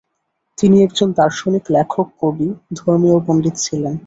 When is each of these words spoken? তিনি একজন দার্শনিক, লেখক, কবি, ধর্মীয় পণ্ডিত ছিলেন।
তিনি 0.57 0.77
একজন 0.83 1.09
দার্শনিক, 1.11 1.63
লেখক, 1.69 2.07
কবি, 2.21 2.47
ধর্মীয় 2.77 3.17
পণ্ডিত 3.27 3.55
ছিলেন। 3.57 3.95